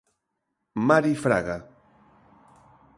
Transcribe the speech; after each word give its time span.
Mari 0.87 1.13
Fraga. 1.13 1.57